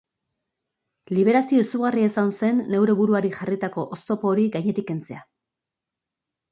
Liberazio 1.17 1.59
izugarria 1.65 2.09
izan 2.11 2.33
zen 2.39 2.65
neure 2.73 2.97
buruari 3.03 3.33
jarritako 3.37 3.85
oztopo 3.99 4.35
hori 4.35 4.51
gainetik 4.59 4.93
kentzea. 4.93 5.27